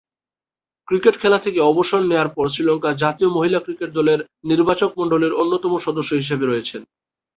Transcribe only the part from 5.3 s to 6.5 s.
অন্যতম সদস্য হিসেবে